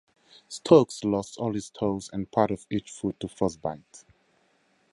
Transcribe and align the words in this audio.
Stokes 0.47 1.03
lost 1.03 1.37
all 1.37 1.53
his 1.53 1.69
toes 1.69 2.09
and 2.11 2.31
part 2.31 2.49
of 2.49 2.65
each 2.71 2.89
foot 2.89 3.19
to 3.19 3.27
frostbite. 3.27 4.03